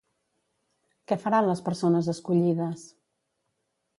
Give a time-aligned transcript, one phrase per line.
[1.11, 2.89] Què faran les persones escollides?